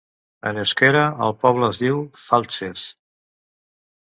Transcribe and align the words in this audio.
En 0.51 0.61
eusquera, 0.61 1.03
el 1.27 1.35
poble 1.45 1.69
es 1.73 1.81
diu 1.83 1.99
Faltzes. 2.23 2.89